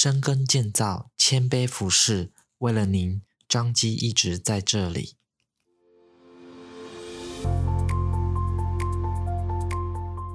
[0.00, 5.16] 深耕建造，谦卑服侍，为了您，张基一直在这里。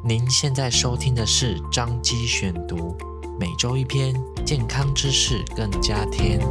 [0.06, 2.98] 您现在收听的是张基选读，
[3.40, 4.14] 每周一篇
[4.46, 6.42] 健康知识，更加添。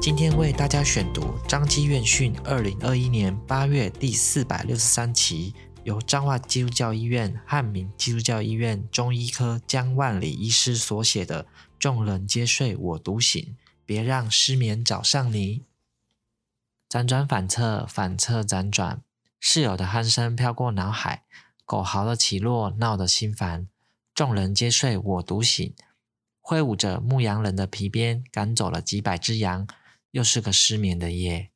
[0.00, 5.52] 今天为大家选读张基院讯二零二一年八月第四百六十三期。
[5.82, 11.44] 由彰化基督教医院汉民基督教医院中医科江万里医师所写的
[11.78, 13.42] 《众人皆睡我独醒》，
[13.86, 15.64] 别让失眠找上你。
[16.88, 19.02] 辗转反侧，反侧辗转，
[19.38, 21.24] 室友的鼾声飘过脑海，
[21.64, 23.68] 狗嚎的起落闹得心烦。
[24.14, 25.74] 众人皆睡我独醒，
[26.40, 29.66] 挥舞着牧羊人的皮鞭，赶走了几百只羊。
[30.10, 31.50] 又是个失眠的夜。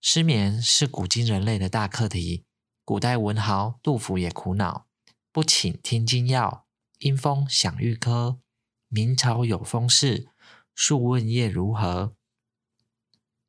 [0.00, 2.45] 失眠是古今人类的大课题。
[2.86, 4.86] 古代文豪杜甫也苦恼，
[5.32, 6.68] 不请听金药，
[7.00, 8.38] 因风响玉科。
[8.86, 10.28] 明朝有风事，
[10.72, 12.14] 数问夜如何？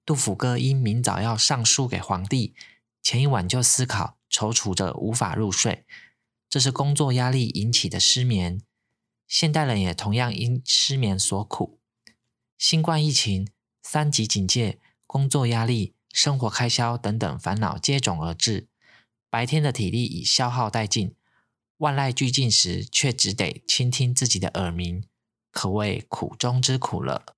[0.04, 2.56] 杜甫哥因明早要上书给皇帝，
[3.04, 5.86] 前一晚就思考，踌躇着无法入睡。
[6.50, 8.60] 这是工作压力引起的失眠。
[9.28, 11.80] 现代人也同样因失眠所苦。
[12.58, 13.48] 新冠疫情、
[13.84, 18.68] 三级警戒、工作压力、生活开销等等烦恼接踵而至。
[19.38, 21.14] 白天的体力已消耗殆尽，
[21.78, 25.04] 万籁俱静时，却只得倾听自己的耳鸣，
[25.52, 27.36] 可谓苦中之苦了。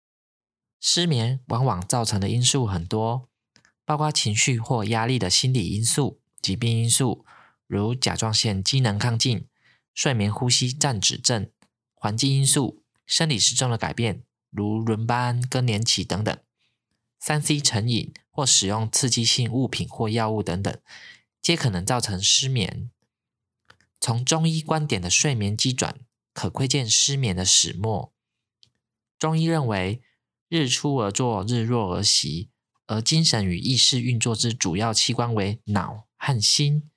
[0.79, 3.27] 失眠往往造成的因素很多，
[3.83, 7.25] 包括情绪或压力的心理因素、疾病因素，
[7.67, 9.45] 如甲状腺机能亢进、
[9.93, 11.47] 睡眠呼吸暂止症；
[11.93, 16.37] 环境因素、生理时钟的改变，如轮班、更年期等等；
[17.19, 20.73] 三 C 成瘾或使用刺激性物品或药物等等。
[21.49, 22.91] 皆可能造成失眠。
[23.99, 25.99] 从中医观点的睡眠机转，
[26.31, 28.13] 可窥见失眠的始末。
[29.17, 30.03] 中医认为，
[30.47, 32.51] 日出而作，日落而息，
[32.85, 36.87] 而精神与意识运作之主要器官为脑和心。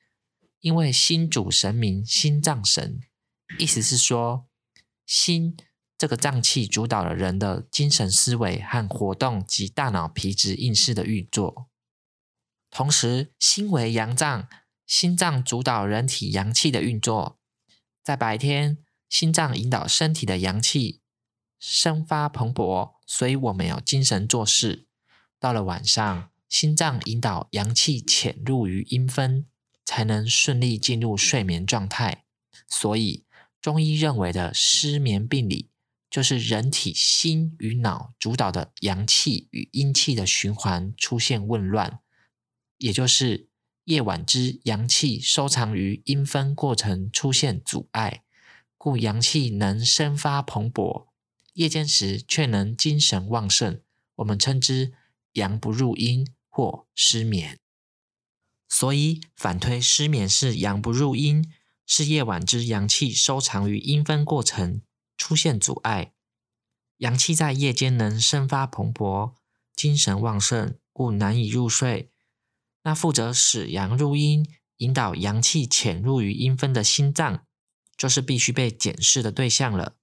[0.60, 3.00] 因为心主神明，心脏神，
[3.58, 4.46] 意思是说，
[5.06, 5.56] 心
[5.96, 11.70] 这个脏器主导了人的精神思维和活动及大脑皮质意识的运作。
[12.72, 14.48] 同时，心为阳脏，
[14.86, 17.38] 心脏主导人体阳气的运作。
[18.02, 18.78] 在白天，
[19.10, 21.02] 心脏引导身体的阳气
[21.60, 24.86] 生发蓬勃，所以我们有精神做事。
[25.38, 29.46] 到了晚上，心脏引导阳气潜入于阴分，
[29.84, 32.24] 才能顺利进入睡眠状态。
[32.66, 33.26] 所以，
[33.60, 35.68] 中医认为的失眠病理，
[36.08, 42.00] 就是人体心与脑主导的阳气与阴气的循环出现紊乱。
[42.82, 43.48] 也就是
[43.84, 48.24] 夜晚之阳气收藏于阴分过程出现阻碍，
[48.76, 51.06] 故阳气能生发蓬勃，
[51.52, 53.80] 夜间时却能精神旺盛，
[54.16, 54.92] 我们称之
[55.34, 57.60] 阳不入阴或失眠。
[58.68, 61.48] 所以反推失眠是阳不入阴，
[61.86, 64.82] 是夜晚之阳气收藏于阴分过程
[65.16, 66.12] 出现阻碍，
[66.96, 69.34] 阳气在夜间能生发蓬勃，
[69.76, 72.11] 精神旺盛，故难以入睡。
[72.84, 74.44] 那负责使阳入阴、
[74.78, 77.46] 引导阳气潜入于阴分的心脏，
[77.96, 79.96] 就是必须被检视的对象了。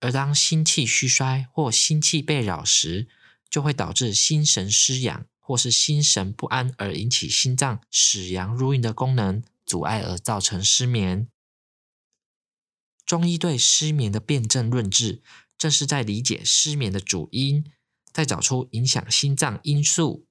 [0.00, 3.08] 而当心气虚衰或心气被扰时，
[3.48, 11.28] 就会导致心神失养，或是心神不安，而引起心脏使阳入阴的功能阻碍，而造成失眠。
[13.06, 15.22] 中医对失眠的辨证论治，
[15.56, 17.64] 正是在理解失眠的主因，
[18.12, 20.26] 再找出影响心脏因素，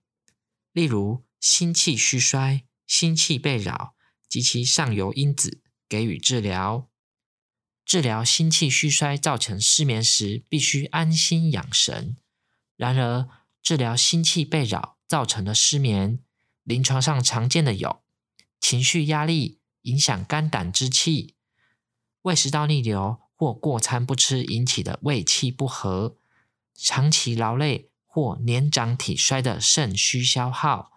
[0.72, 1.26] 例如。
[1.39, 3.95] 心气虚衰、心气被扰
[4.27, 6.89] 及其上游因子，给予治疗。
[7.85, 12.17] 治疗心气虚衰造成失眠时，必须安心养神。
[12.75, 13.29] 然而，
[13.61, 16.19] 治疗心气被扰造成的失眠，
[16.63, 18.03] 临床上常见的有
[18.59, 21.35] 情绪压力影响肝胆之气、
[22.23, 26.17] 胃食道逆流或过餐不吃引起的胃气不和、
[26.73, 30.91] 长期劳累或年长体衰的肾虚消耗。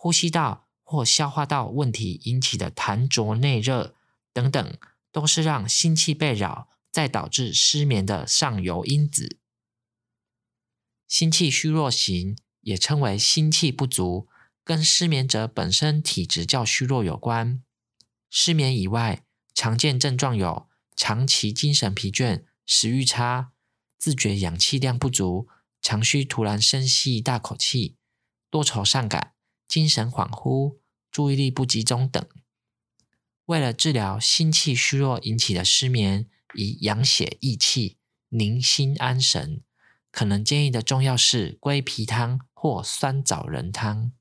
[0.00, 3.96] 呼吸道或消化道问题引起的痰浊内热
[4.32, 4.78] 等等，
[5.10, 9.40] 都是让心气被扰，再导致失眠的上游因子。
[11.08, 14.28] 心气虚弱型也称为心气不足，
[14.62, 17.64] 跟失眠者本身体质较虚弱有关。
[18.30, 23.50] 失眠以外，常见症状有长期精神疲倦、食欲差、
[23.98, 25.48] 自觉氧气量不足、
[25.82, 27.96] 常需突然深吸一大口气、
[28.48, 29.34] 多愁善感。
[29.68, 30.78] 精神恍惚、
[31.10, 32.26] 注意力不集中等，
[33.44, 37.98] 为了治疗心气虚弱引起的失眠，以养血益气、
[38.30, 39.62] 宁心安神，
[40.10, 44.12] 可能建议的中药是龟皮汤或酸枣仁汤。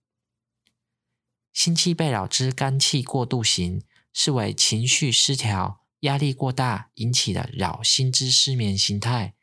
[1.54, 9.36] 心气被扰之肝气过度型，是为情绪失调、压力过大引起的扰心之失眠形态。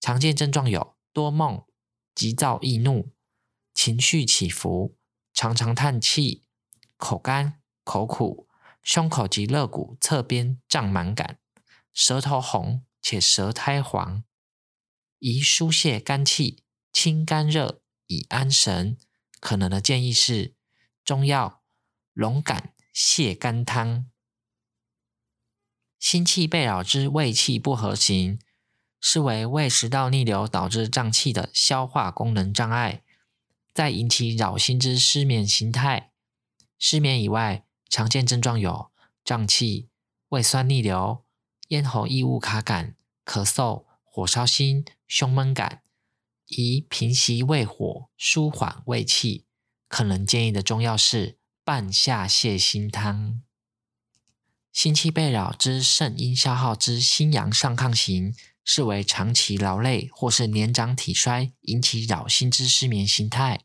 [0.00, 1.64] 常见症状有多梦、
[2.14, 3.12] 急躁易怒、
[3.84, 4.96] 情绪起伏、
[5.34, 6.42] 常常叹气、
[6.96, 8.48] 口干、口苦。
[8.82, 11.38] 胸口及肋骨侧边胀满感，
[11.92, 14.24] 舌头红且舌苔黄，
[15.18, 16.62] 宜疏泄肝气、
[16.94, 18.96] 清肝热以安神。
[19.38, 20.54] 可能的建议是
[21.04, 21.62] 中药
[22.14, 24.06] 龙胆泻肝汤。
[25.98, 28.38] 心气被扰之胃气不和行，
[28.98, 33.02] 是为胃食道逆流导致胀气的消化功能障碍，
[33.74, 36.12] 再引起扰心之失眠形态。
[36.78, 38.92] 失眠以外，常见症状有
[39.24, 39.88] 胀气、
[40.28, 41.24] 胃酸逆流、
[41.68, 42.94] 咽喉异物卡感、
[43.24, 45.82] 咳嗽、火烧心、胸闷感，
[46.46, 49.46] 宜平息胃火、舒缓胃气。
[49.88, 53.42] 可能建议的中药是半夏泻心汤。
[54.72, 58.34] 心气被扰之肾阴消耗之心阳上亢型，
[58.64, 63.64] 视为长期劳累或是年长体衰引起扰心之失眠形态。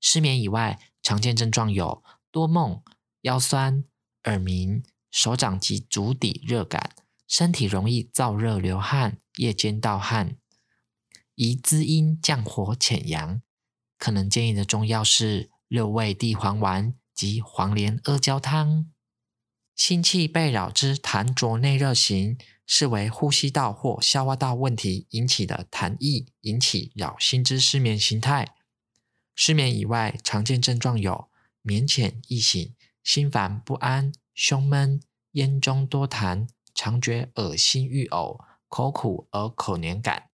[0.00, 2.82] 失眠以外，常见症状有多梦。
[3.22, 3.84] 腰酸、
[4.24, 6.94] 耳鸣、手掌及足底热感，
[7.26, 10.36] 身体容易燥热流汗，夜间盗汗，
[11.34, 13.42] 宜滋阴降火潜阳。
[13.98, 18.88] 可能建议的中药是六味地黄丸及黄连阿胶汤。
[19.78, 22.36] 心气被扰之痰浊内热型，
[22.66, 28.56] 是为呼吸道或消化道问题引起的痰液，引起扰心之失眠形态。
[29.36, 31.30] 失眠以外，常见症状有
[31.62, 32.74] 眠浅易醒。
[33.04, 40.30] 心烦不安、胸闷、咽中多痰、常觉恶心欲呕、口苦而口黏感，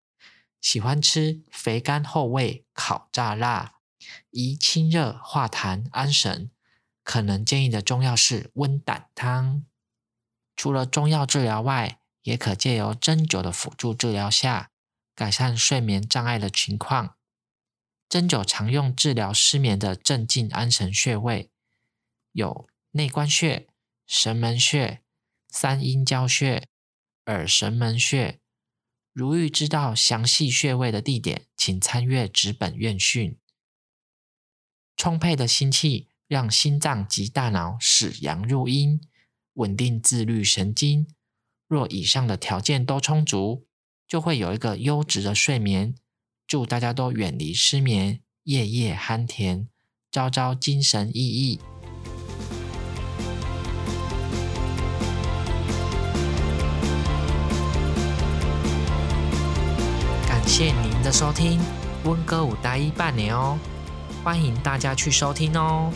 [0.62, 3.74] 喜欢吃肥甘厚味、烤炸辣，
[4.30, 6.50] 宜清热化痰安神。
[7.04, 9.64] 可能建议的中药是温胆汤。
[10.56, 14.70] 除了中药治疗外，也可借由针灸的辅助治疗下，
[15.14, 17.16] 改善睡眠障碍的情况。
[18.08, 21.50] 针灸常用治疗失眠的镇静安神穴位。
[22.32, 23.68] 有内关穴、
[24.06, 25.02] 神门穴、
[25.48, 26.68] 三阴交穴、
[27.26, 28.40] 耳神门穴。
[29.12, 33.38] 如欲知道详细穴位的地点，请参阅纸本院讯。
[34.96, 39.00] 充沛的心气让心脏及大脑使阳入阴，
[39.52, 41.06] 稳定自律神经。
[41.68, 43.68] 若以上的条件都充足，
[44.08, 45.94] 就会有一个优质的睡眠。
[46.48, 49.68] 祝大家都远离失眠，夜夜酣甜，
[50.10, 51.60] 朝朝精神奕奕。
[60.26, 61.60] 感谢您的收听，
[62.02, 63.56] 温哥武待医半年哦，
[64.24, 65.92] 欢迎大家去收听哦。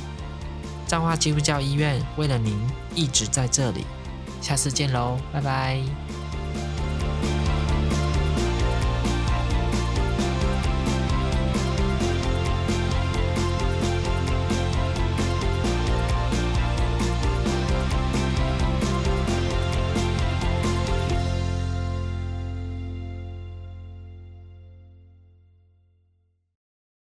[0.88, 2.58] 彰化基督教医院为了您
[2.94, 3.84] 一直在这里，
[4.40, 5.80] 下次见喽，拜拜。